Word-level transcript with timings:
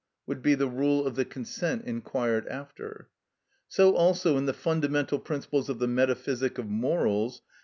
_would 0.25 0.41
be 0.41 0.55
the 0.55 0.67
rule 0.67 1.05
of 1.05 1.13
the 1.13 1.23
consent 1.23 1.85
inquired 1.85 2.47
after. 2.47 3.07
So 3.67 3.95
also 3.95 4.35
in 4.35 4.47
the 4.47 4.51
"Fundamental 4.53 5.19
Principles 5.19 5.69
of 5.69 5.77
the 5.77 5.87
Metaphysic 5.87 6.57
of 6.57 6.65
Morals" 6.67 7.41
(p. 7.41 7.45